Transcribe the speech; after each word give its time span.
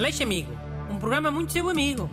Aleixo 0.00 0.22
Amigo, 0.22 0.50
um 0.90 0.98
programa 0.98 1.30
muito 1.30 1.52
seu 1.52 1.68
amigo. 1.68 2.08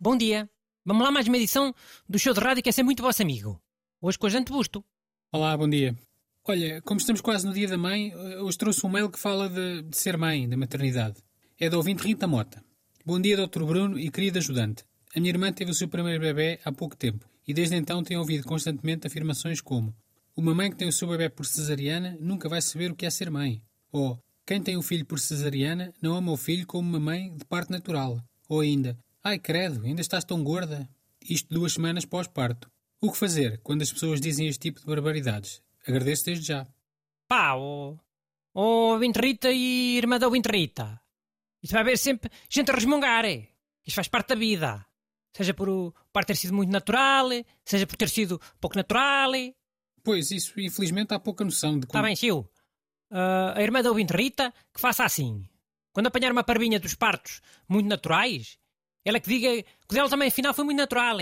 Bom 0.00 0.16
dia. 0.16 0.50
Vamos 0.84 1.04
lá 1.04 1.12
mais 1.12 1.28
uma 1.28 1.36
edição 1.36 1.72
do 2.08 2.18
show 2.18 2.34
de 2.34 2.40
rádio 2.40 2.60
que 2.60 2.68
é 2.68 2.72
ser 2.72 2.82
muito 2.82 3.04
vosso 3.04 3.22
amigo. 3.22 3.62
Hoje 4.02 4.18
com 4.18 4.26
a 4.26 4.30
gente 4.30 4.50
Busto. 4.50 4.84
Olá, 5.30 5.56
bom 5.56 5.68
dia. 5.68 5.96
Olha, 6.44 6.82
como 6.82 6.98
estamos 6.98 7.20
quase 7.20 7.46
no 7.46 7.52
dia 7.52 7.68
da 7.68 7.78
mãe, 7.78 8.12
hoje 8.40 8.58
trouxe 8.58 8.84
um 8.84 8.90
mail 8.90 9.08
que 9.10 9.18
fala 9.20 9.48
de, 9.48 9.82
de 9.82 9.96
ser 9.96 10.16
mãe, 10.18 10.48
da 10.48 10.56
maternidade. 10.56 11.22
É 11.56 11.70
da 11.70 11.76
ouvinte 11.76 12.02
Rita 12.02 12.26
Mota. 12.26 12.64
Bom 13.06 13.20
dia, 13.20 13.36
Dr. 13.36 13.62
Bruno 13.62 13.96
e 13.96 14.10
querido 14.10 14.38
ajudante. 14.38 14.82
A 15.14 15.20
minha 15.20 15.30
irmã 15.30 15.52
teve 15.52 15.70
o 15.70 15.74
seu 15.74 15.86
primeiro 15.86 16.20
bebê 16.20 16.58
há 16.64 16.72
pouco 16.72 16.96
tempo 16.96 17.27
e 17.48 17.54
desde 17.54 17.74
então 17.74 18.04
tem 18.04 18.16
ouvido 18.16 18.44
constantemente 18.44 19.06
afirmações 19.06 19.60
como 19.62 19.92
uma 20.36 20.54
mãe 20.54 20.70
que 20.70 20.76
tem 20.76 20.86
o 20.86 20.92
seu 20.92 21.08
bebê 21.08 21.28
por 21.28 21.44
cesariana 21.44 22.16
nunca 22.20 22.48
vai 22.48 22.62
saber 22.62 22.92
o 22.92 22.94
que 22.94 23.04
é 23.04 23.10
ser 23.10 23.28
mãe. 23.28 23.60
Ou 23.90 24.22
quem 24.46 24.62
tem 24.62 24.76
o 24.76 24.82
filho 24.82 25.04
por 25.04 25.18
cesariana 25.18 25.92
não 26.00 26.14
ama 26.14 26.30
o 26.30 26.36
filho 26.36 26.64
como 26.64 26.88
uma 26.88 27.00
mãe 27.00 27.36
de 27.36 27.44
parte 27.44 27.70
natural. 27.70 28.22
Ou 28.48 28.60
ainda, 28.60 28.96
ai 29.24 29.36
credo, 29.36 29.84
ainda 29.84 30.00
estás 30.00 30.24
tão 30.24 30.44
gorda. 30.44 30.88
Isto 31.28 31.52
duas 31.52 31.72
semanas 31.72 32.04
pós-parto. 32.04 32.70
O 33.00 33.10
que 33.10 33.18
fazer 33.18 33.58
quando 33.64 33.82
as 33.82 33.92
pessoas 33.92 34.20
dizem 34.20 34.46
este 34.46 34.60
tipo 34.60 34.78
de 34.78 34.86
barbaridades? 34.86 35.60
Agradeço 35.84 36.26
desde 36.26 36.46
já. 36.46 36.68
Pá, 37.26 37.56
oh, 37.56 37.98
oh, 38.54 38.96
Rita 38.96 39.50
e 39.50 39.96
irmã 39.96 40.20
da 40.20 40.28
Rita. 40.28 41.00
Isso 41.60 41.72
vai 41.72 41.82
haver 41.82 41.98
sempre 41.98 42.30
gente 42.48 42.70
a 42.70 42.74
resmungar, 42.74 43.24
é? 43.24 43.48
Isso 43.84 43.96
faz 43.96 44.06
parte 44.06 44.28
da 44.28 44.34
vida. 44.36 44.86
Seja 45.36 45.54
por 45.54 45.68
o 45.68 45.94
par 46.12 46.24
ter 46.24 46.36
sido 46.36 46.54
muito 46.54 46.70
natural, 46.70 47.28
seja 47.64 47.86
por 47.86 47.96
ter 47.96 48.08
sido 48.08 48.40
pouco 48.60 48.76
natural. 48.76 49.30
Pois, 50.02 50.30
isso 50.30 50.58
infelizmente 50.58 51.12
há 51.14 51.18
pouca 51.18 51.44
noção 51.44 51.78
de 51.78 51.86
como... 51.86 51.98
Está 51.98 52.02
bem, 52.02 52.16
Sil. 52.16 52.48
Uh, 53.10 53.54
a 53.54 53.62
irmã 53.62 53.82
da 53.82 53.88
ouvinte 53.90 54.12
Rita 54.12 54.52
que 54.74 54.80
faça 54.80 55.04
assim. 55.04 55.48
Quando 55.92 56.06
apanhar 56.06 56.32
uma 56.32 56.44
parvinha 56.44 56.78
dos 56.78 56.94
partos 56.94 57.40
muito 57.68 57.86
naturais, 57.86 58.58
ela 59.04 59.20
que 59.20 59.28
diga 59.28 59.62
que 59.62 59.90
o 59.90 59.94
dela 59.94 60.08
também 60.08 60.28
afinal 60.28 60.54
foi 60.54 60.64
muito 60.64 60.78
natural. 60.78 61.18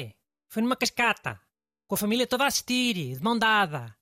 Foi 0.48 0.62
numa 0.62 0.76
cascata, 0.76 1.40
com 1.86 1.94
a 1.94 1.98
família 1.98 2.26
toda 2.26 2.44
a 2.44 2.48
assistir, 2.48 2.94
de 2.94 3.22
mão 3.22 3.38
dada. 3.38 3.94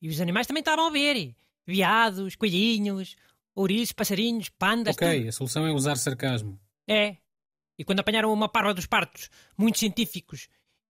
E 0.00 0.08
os 0.08 0.20
animais 0.20 0.46
também 0.46 0.60
estavam 0.60 0.86
a 0.86 0.90
ver. 0.90 1.34
Viados, 1.66 2.36
coelhinhos, 2.36 3.16
ouriços, 3.54 3.92
passarinhos, 3.92 4.48
pandas... 4.48 4.96
Ok, 4.96 5.18
tudo. 5.18 5.28
a 5.28 5.32
solução 5.32 5.66
é 5.66 5.72
usar 5.72 5.96
sarcasmo. 5.96 6.58
É, 6.88 7.16
e 7.78 7.84
quando 7.84 8.00
apanharam 8.00 8.32
uma 8.32 8.48
parva 8.48 8.74
dos 8.74 8.86
partos, 8.86 9.30
muitos 9.56 9.80
científicos 9.80 10.48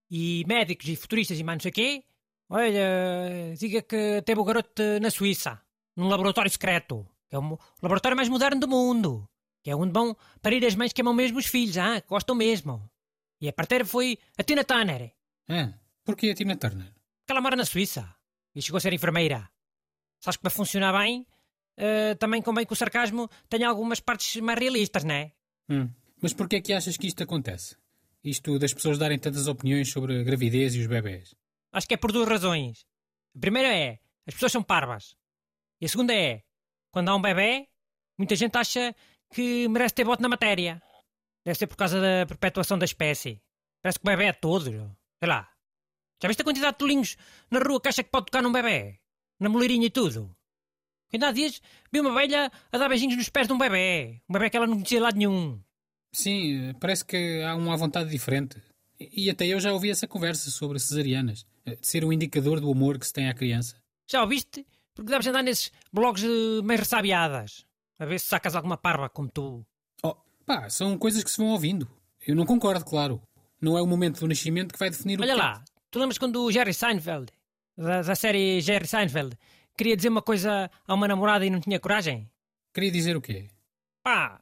e 0.09 0.43
médicos 0.47 0.87
e 0.87 0.95
futuristas 0.95 1.39
e 1.39 1.43
mais 1.43 1.57
não 1.57 1.63
sei 1.63 1.71
quê, 1.71 2.03
olha, 2.49 3.55
diga 3.57 3.81
que 3.81 4.21
teve 4.21 4.39
o 4.39 4.43
garoto 4.43 4.83
na 5.01 5.09
Suíça, 5.09 5.61
num 5.95 6.07
laboratório 6.07 6.51
secreto, 6.51 7.07
que 7.29 7.35
é 7.35 7.39
o 7.39 7.57
laboratório 7.81 8.15
mais 8.15 8.29
moderno 8.29 8.59
do 8.59 8.67
mundo, 8.67 9.27
que 9.63 9.69
é 9.69 9.75
onde 9.75 9.93
vão 9.93 10.15
parir 10.41 10.65
as 10.65 10.75
mães 10.75 10.93
que 10.93 11.01
amam 11.01 11.13
mesmo 11.13 11.39
os 11.39 11.47
filhos, 11.47 11.77
ah, 11.77 12.01
gostam 12.07 12.35
mesmo. 12.35 12.89
E 13.39 13.47
a 13.47 13.53
parteira 13.53 13.85
foi 13.85 14.17
a 14.37 14.43
Tina 14.43 14.63
Turner. 14.63 15.13
Ah, 15.49 15.73
porquê 16.03 16.29
a 16.29 16.35
Tina 16.35 16.55
Turner? 16.55 16.93
Porque 17.19 17.31
ela 17.31 17.41
mora 17.41 17.55
na 17.55 17.65
Suíça 17.65 18.13
e 18.53 18.61
chegou 18.61 18.77
a 18.77 18.81
ser 18.81 18.93
enfermeira. 18.93 19.49
Sabes 20.19 20.37
que 20.37 20.41
para 20.41 20.51
funcionar 20.51 20.97
bem, 20.97 21.25
uh, 21.77 22.15
também 22.17 22.41
convém 22.41 22.65
que 22.65 22.73
o 22.73 22.75
sarcasmo 22.75 23.29
tenha 23.49 23.67
algumas 23.67 23.99
partes 23.99 24.41
mais 24.41 24.59
realistas, 24.59 25.03
não 25.03 25.15
é? 25.15 25.31
Hum. 25.69 25.89
Mas 26.23 26.31
porquê 26.31 26.55
é 26.55 26.61
que 26.61 26.71
achas 26.71 26.95
que 26.95 27.05
isto 27.05 27.21
acontece? 27.21 27.75
Isto 28.23 28.57
das 28.57 28.73
pessoas 28.73 28.97
darem 28.97 29.19
tantas 29.19 29.45
opiniões 29.45 29.91
sobre 29.91 30.21
a 30.21 30.23
gravidez 30.23 30.73
e 30.73 30.79
os 30.79 30.87
bebés? 30.87 31.35
Acho 31.73 31.85
que 31.85 31.95
é 31.95 31.97
por 31.97 32.13
duas 32.13 32.29
razões. 32.29 32.85
A 33.35 33.39
primeira 33.41 33.75
é, 33.75 33.99
as 34.25 34.33
pessoas 34.33 34.53
são 34.53 34.63
parvas. 34.63 35.17
E 35.81 35.85
a 35.85 35.89
segunda 35.89 36.15
é, 36.15 36.41
quando 36.91 37.09
há 37.09 37.15
um 37.17 37.21
bebê, 37.21 37.67
muita 38.17 38.37
gente 38.37 38.57
acha 38.57 38.95
que 39.33 39.67
merece 39.67 39.95
ter 39.95 40.05
voto 40.05 40.21
na 40.21 40.29
matéria. 40.29 40.81
Deve 41.43 41.59
ser 41.59 41.67
por 41.67 41.75
causa 41.75 41.99
da 41.99 42.25
perpetuação 42.25 42.79
da 42.79 42.85
espécie. 42.85 43.41
Parece 43.81 43.99
que 43.99 44.05
o 44.05 44.09
bebê 44.09 44.27
é 44.27 44.33
todo. 44.33 44.71
Sei 45.19 45.27
lá. 45.27 45.51
Já 46.21 46.29
viste 46.29 46.41
a 46.41 46.45
quantidade 46.45 46.71
de 46.71 46.77
tolinhos 46.77 47.17
na 47.51 47.59
rua 47.59 47.81
que 47.81 47.89
acha 47.89 48.01
que 48.01 48.09
pode 48.09 48.27
tocar 48.27 48.41
num 48.41 48.53
bebê? 48.53 48.97
Na 49.41 49.49
moleirinha 49.49 49.87
e 49.87 49.91
tudo? 49.91 50.33
Ainda 51.11 51.27
há 51.27 51.31
dias 51.33 51.61
vi 51.91 51.99
uma 51.99 52.13
velha 52.13 52.49
a 52.71 52.77
dar 52.77 52.87
beijinhos 52.87 53.17
nos 53.17 53.27
pés 53.27 53.45
de 53.45 53.51
um 53.51 53.57
bebê. 53.57 54.21
Um 54.29 54.31
bebê 54.31 54.49
que 54.49 54.55
ela 54.55 54.67
não 54.67 54.75
conhecia 54.75 54.99
de 54.99 55.03
lado 55.03 55.17
nenhum. 55.17 55.61
Sim, 56.13 56.73
parece 56.79 57.03
que 57.03 57.41
há 57.41 57.55
uma 57.55 57.75
vontade 57.75 58.09
diferente. 58.09 58.61
E 58.99 59.29
até 59.29 59.47
eu 59.47 59.59
já 59.59 59.73
ouvi 59.73 59.89
essa 59.89 60.07
conversa 60.07 60.51
sobre 60.51 60.79
cesarianas, 60.79 61.45
eh, 61.65 61.75
de 61.75 61.87
ser 61.87 62.05
um 62.05 62.13
indicador 62.13 62.61
do 62.61 62.71
amor 62.71 62.99
que 62.99 63.07
se 63.07 63.11
tem 63.11 63.27
à 63.27 63.33
criança. 63.33 63.75
Já 64.07 64.21
ouviste? 64.21 64.65
Porque 64.93 65.09
deves 65.09 65.25
andar 65.27 65.41
nesses 65.41 65.71
blogs 65.91 66.21
de 66.21 66.61
meio 66.63 66.79
ressabiadas. 66.79 67.65
A 67.99 68.05
ver 68.05 68.19
se 68.19 68.27
sacas 68.27 68.55
alguma 68.55 68.77
parva 68.77 69.09
como 69.09 69.27
tu. 69.27 69.65
Oh, 70.03 70.15
pá, 70.45 70.69
são 70.69 70.97
coisas 70.97 71.23
que 71.23 71.31
se 71.31 71.37
vão 71.37 71.47
ouvindo. 71.47 71.89
Eu 72.25 72.35
não 72.35 72.45
concordo, 72.45 72.85
claro. 72.85 73.21
Não 73.59 73.77
é 73.77 73.81
o 73.81 73.87
momento 73.87 74.19
do 74.19 74.27
nascimento 74.27 74.73
que 74.73 74.79
vai 74.79 74.89
definir 74.89 75.19
Olha 75.19 75.33
o 75.33 75.35
Olha 75.35 75.43
lá, 75.43 75.65
tu 75.89 75.99
lembras 75.99 76.17
quando 76.17 76.43
o 76.43 76.51
Jerry 76.51 76.73
Seinfeld, 76.73 77.31
da, 77.77 78.01
da 78.01 78.15
série 78.15 78.61
Jerry 78.61 78.87
Seinfeld, 78.87 79.37
queria 79.75 79.95
dizer 79.95 80.09
uma 80.09 80.21
coisa 80.21 80.69
a 80.87 80.93
uma 80.93 81.07
namorada 81.07 81.45
e 81.45 81.49
não 81.49 81.59
tinha 81.59 81.79
coragem? 81.79 82.29
Queria 82.73 82.91
dizer 82.91 83.15
o 83.15 83.21
quê? 83.21 83.47
Pá, 84.03 84.41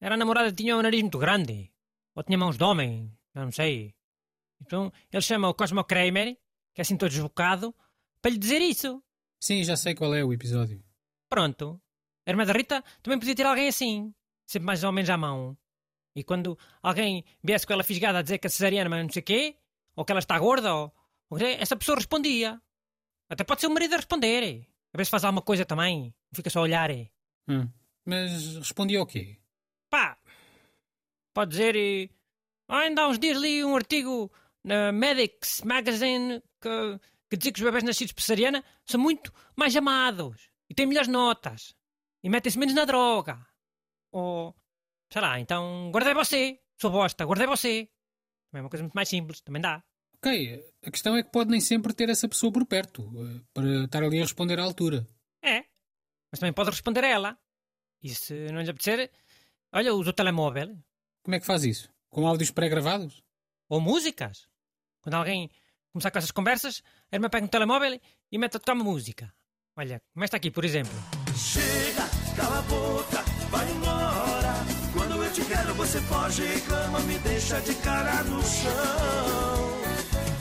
era 0.00 0.14
a 0.14 0.18
namorada 0.18 0.52
tinha 0.52 0.76
um 0.76 0.82
nariz 0.82 1.02
muito 1.02 1.18
grande. 1.18 1.70
Ou 2.14 2.22
tinha 2.22 2.38
mãos 2.38 2.56
de 2.56 2.64
homem. 2.64 3.16
Eu 3.34 3.44
não 3.44 3.52
sei. 3.52 3.94
Então 4.60 4.92
ele 5.12 5.22
chama 5.22 5.48
o 5.48 5.54
Cosmo 5.54 5.84
Kramer, 5.84 6.36
que 6.74 6.80
é 6.80 6.82
assim 6.82 6.96
todo 6.96 7.10
desbocado, 7.10 7.74
para 8.20 8.30
lhe 8.30 8.38
dizer 8.38 8.60
isso. 8.60 9.02
Sim, 9.40 9.62
já 9.64 9.76
sei 9.76 9.94
qual 9.94 10.14
é 10.14 10.24
o 10.24 10.32
episódio. 10.32 10.82
Pronto. 11.28 11.80
A 12.26 12.30
irmã 12.30 12.44
da 12.44 12.52
Rita 12.52 12.84
também 13.02 13.18
podia 13.18 13.34
ter 13.34 13.46
alguém 13.46 13.68
assim. 13.68 14.14
Sempre 14.46 14.66
mais 14.66 14.82
ou 14.84 14.92
menos 14.92 15.08
à 15.10 15.16
mão. 15.16 15.56
E 16.14 16.24
quando 16.24 16.58
alguém 16.82 17.24
viesse 17.42 17.66
com 17.66 17.72
ela 17.72 17.84
fisgada 17.84 18.18
a 18.18 18.22
dizer 18.22 18.38
que 18.38 18.46
a 18.46 18.50
cesariana 18.50 18.90
mas 18.90 19.02
não 19.02 19.12
sei 19.12 19.20
o 19.20 19.24
quê, 19.24 19.56
ou 19.94 20.04
que 20.04 20.12
ela 20.12 20.18
está 20.18 20.38
gorda, 20.38 20.74
ou, 20.74 20.92
ou 21.30 21.38
essa 21.38 21.76
pessoa 21.76 21.96
respondia. 21.96 22.60
Até 23.28 23.44
pode 23.44 23.60
ser 23.60 23.68
o 23.68 23.70
marido 23.70 23.94
a 23.94 23.96
responder. 23.96 24.66
A 24.92 24.98
ver 24.98 25.04
se 25.04 25.10
faz 25.10 25.24
alguma 25.24 25.42
coisa 25.42 25.64
também. 25.64 26.06
Não 26.06 26.36
fica 26.36 26.50
só 26.50 26.58
a 26.58 26.62
olhar. 26.62 26.90
Hum. 27.48 27.68
Mas 28.04 28.56
respondia 28.56 28.98
ao 28.98 29.06
quê? 29.06 29.39
Pode 31.32 31.50
dizer. 31.50 31.76
E... 31.76 32.10
Ah, 32.68 32.80
ainda 32.80 33.02
há 33.02 33.08
uns 33.08 33.18
dias 33.18 33.38
li 33.38 33.64
um 33.64 33.76
artigo 33.76 34.30
na 34.64 34.92
Medics 34.92 35.62
Magazine 35.62 36.42
que, 36.60 37.00
que 37.28 37.36
dizia 37.36 37.52
que 37.52 37.60
os 37.60 37.64
bebés 37.64 37.84
nascidos 37.84 38.12
por 38.12 38.22
cesariana 38.22 38.64
são 38.84 39.00
muito 39.00 39.32
mais 39.56 39.74
amados 39.74 40.50
e 40.68 40.74
têm 40.74 40.86
melhores 40.86 41.08
notas 41.08 41.74
e 42.22 42.28
metem-se 42.28 42.58
menos 42.58 42.74
na 42.74 42.84
droga. 42.84 43.44
Ou, 44.12 44.54
sei 45.12 45.22
lá, 45.22 45.40
então 45.40 45.90
guardei 45.90 46.14
você, 46.14 46.60
sua 46.80 46.90
bosta, 46.90 47.24
guardei 47.24 47.46
você. 47.46 47.88
Também 48.50 48.60
é 48.60 48.62
uma 48.62 48.70
coisa 48.70 48.84
muito 48.84 48.94
mais 48.94 49.08
simples, 49.08 49.40
também 49.40 49.62
dá. 49.62 49.82
Ok, 50.16 50.62
a 50.84 50.90
questão 50.90 51.16
é 51.16 51.22
que 51.22 51.30
pode 51.30 51.50
nem 51.50 51.60
sempre 51.60 51.94
ter 51.94 52.08
essa 52.08 52.28
pessoa 52.28 52.52
por 52.52 52.66
perto 52.66 53.02
eh, 53.02 53.40
para 53.54 53.84
estar 53.84 54.02
ali 54.02 54.18
a 54.18 54.22
responder 54.22 54.60
à 54.60 54.64
altura. 54.64 55.06
É, 55.42 55.64
mas 56.30 56.38
também 56.38 56.52
pode 56.52 56.70
responder 56.70 57.04
a 57.04 57.08
ela. 57.08 57.38
E 58.02 58.10
se 58.14 58.52
não 58.52 58.60
lhe 58.60 58.70
apetecer, 58.70 59.10
Olha, 59.72 59.94
usa 59.94 60.10
o 60.10 60.12
telemóvel. 60.12 60.76
Como 61.30 61.36
é 61.36 61.38
que 61.38 61.46
faz 61.46 61.62
isso? 61.62 61.88
Com 62.10 62.26
áudios 62.26 62.50
pré-gravados? 62.50 63.22
Ou 63.68 63.80
músicas. 63.80 64.48
Quando 65.00 65.14
alguém 65.14 65.48
começar 65.92 66.10
com 66.10 66.18
essas 66.18 66.32
conversas, 66.32 66.82
a 67.08 67.14
irmã 67.14 67.30
pega 67.30 67.44
um 67.44 67.48
telemóvel 67.48 68.00
e 68.32 68.36
mete 68.36 68.56
a 68.56 68.58
tocar 68.58 68.72
uma 68.72 68.82
música. 68.82 69.32
Olha, 69.76 70.02
como 70.12 70.24
esta 70.24 70.38
aqui, 70.38 70.50
por 70.50 70.64
exemplo. 70.64 70.92
Chega, 71.36 72.08
cala 72.34 72.58
a 72.58 72.62
boca, 72.62 73.22
vai 73.48 73.70
embora. 73.70 74.54
Quando 74.92 75.22
eu 75.22 75.32
te 75.32 75.44
quero, 75.44 75.72
você 75.74 76.00
foge, 76.00 76.42
reclama, 76.42 76.98
me 76.98 77.16
deixa 77.20 77.60
de 77.60 77.76
cara 77.76 78.24
no 78.24 78.42
chão. 78.42 79.78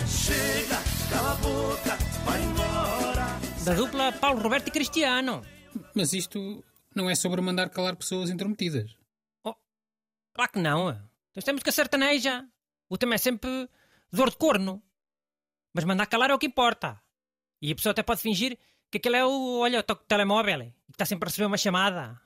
Chega, 0.08 0.82
cala 1.12 1.34
a 1.34 1.36
boca, 1.36 1.98
vai 2.26 2.42
embora. 2.42 3.40
Da 3.64 3.76
dupla 3.76 4.12
Paulo 4.14 4.42
Roberto 4.42 4.70
e 4.70 4.72
Cristiano. 4.72 5.46
Mas 5.94 6.14
isto 6.14 6.66
não 6.96 7.08
é 7.08 7.14
sobre 7.14 7.42
mandar 7.42 7.70
calar 7.70 7.96
pessoas 7.96 8.32
intrometidas. 8.32 8.99
Claro 10.40 10.54
que 10.54 10.60
não. 10.60 10.98
Temos 11.44 11.62
que 11.62 11.70
a 11.70 11.74
sertaneja. 11.74 12.48
O 12.88 12.98
tema 12.98 13.16
é 13.16 13.18
sempre 13.18 13.70
dor 14.10 14.30
de 14.30 14.38
corno. 14.38 14.82
Mas 15.74 15.84
mandar 15.84 16.06
calar 16.06 16.30
é 16.30 16.34
o 16.34 16.40
que 16.40 16.46
importa. 16.46 17.04
E 17.62 17.74
a 17.74 17.76
pessoa 17.76 17.92
até 17.92 18.02
pode 18.02 18.22
fingir 18.22 18.58
que 18.90 19.00
aquele 19.00 19.18
é 19.18 19.26
o, 19.26 19.60
olha, 19.60 19.82
o 19.82 19.84
toque 19.84 20.04
de 20.04 20.08
telemóvel 20.08 20.62
e 20.62 20.72
que 20.72 20.92
está 20.94 21.06
sempre 21.06 21.28
a 21.28 21.30
receber 21.30 21.46
uma 21.46 21.58
chamada. 21.58 22.22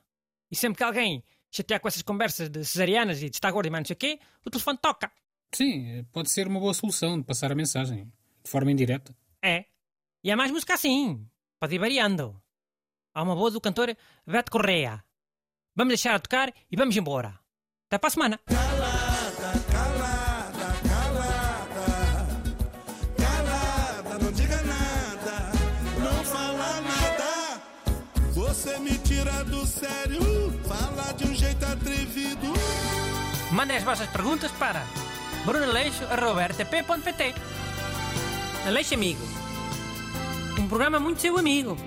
E 0.51 0.56
sempre 0.56 0.77
que 0.77 0.83
alguém 0.83 1.24
chatear 1.50 1.80
com 1.80 1.88
essas 1.88 2.04
conversas 2.04 2.50
de 2.50 2.63
cesarianas 2.63 3.18
e 3.24 3.31
de 3.31 3.36
estar 3.36 3.50
gordo 3.50 3.65
e 3.65 3.71
mais 3.71 3.81
não 3.81 3.88
sei 3.88 3.95
o 3.95 3.98
quê, 3.98 4.19
o 4.45 4.50
telefone 4.51 4.77
toca. 4.77 5.12
Sim, 5.51 6.04
pode 6.12 6.30
ser 6.30 6.48
uma 6.48 6.59
boa 6.59 6.75
solução 6.75 7.18
de 7.18 7.25
passar 7.25 7.51
a 7.51 7.56
mensagem. 7.56 8.13
De 8.44 8.51
forma 8.51 8.71
indireta. 8.71 9.18
É. 9.42 9.66
E 10.24 10.30
há 10.30 10.38
mais 10.38 10.51
música 10.51 10.75
assim. 10.75 11.27
Pode 11.59 11.74
ir 11.74 11.80
variando. 11.80 12.39
Há 13.12 13.24
uma 13.24 13.36
boa 13.36 13.50
do 13.50 13.59
cantor 13.59 13.98
Beto 14.24 14.51
Correia. 14.51 15.04
Vamos 15.75 15.94
deixar 15.94 16.13
a 16.13 16.19
tocar 16.19 16.54
e 16.69 16.75
vamos 16.75 16.95
embora. 16.95 17.42
Até 17.94 18.00
para 18.00 18.07
a 18.07 18.12
semana. 18.12 18.40
Calada, 18.48 19.54
calada, 19.72 20.74
calada. 20.90 21.86
Calada, 23.22 24.18
não 24.19 24.31
diga 24.31 24.60
nada. 24.63 25.51
Não 26.00 26.24
fala 26.24 26.81
nada. 26.81 27.62
Você 28.31 28.80
me 28.80 28.98
tira 28.98 29.44
do 29.44 29.63
sério. 29.68 30.60
Fala 30.68 31.13
de 31.13 31.25
um 31.28 31.36
jeito 31.36 31.63
atrevido. 31.63 32.51
Mande 33.51 33.74
as 33.74 33.84
vossas 33.84 34.10
perguntas 34.10 34.50
para 34.54 34.84
brunaleixo.rtp.pt 35.45 37.36
Aleixo 38.66 38.95
Amigo. 38.95 39.22
Um 40.57 40.68
programa 40.68 41.00
muito 41.00 41.22
seu 41.22 41.38
amigo. 41.38 41.78